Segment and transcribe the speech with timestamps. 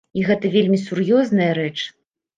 [0.19, 1.73] І гэта вельмі сур'ёзная рэч.